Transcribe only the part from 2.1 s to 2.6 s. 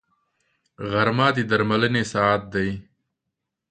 ساعت